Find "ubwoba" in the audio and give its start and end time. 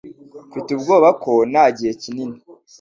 0.73-1.09